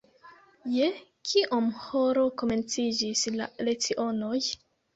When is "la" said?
3.39-3.51